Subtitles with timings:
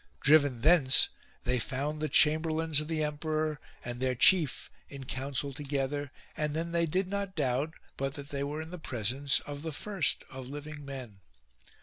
[0.21, 1.09] Driven thence
[1.43, 6.71] they found the chamberlains of the emperor and their chief in council together; and then
[6.71, 10.47] they did not doubt but that they were in the presence of the first of
[10.47, 11.19] living men.